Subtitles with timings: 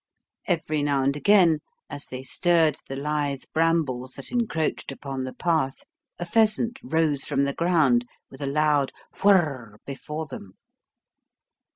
[0.47, 5.83] Every now and again, as they stirred the lithe brambles that encroached upon the path,
[6.17, 8.91] a pheasant rose from the ground with a loud
[9.23, 9.43] whir r
[9.73, 10.55] r before them.